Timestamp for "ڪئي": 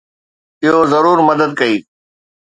1.59-1.75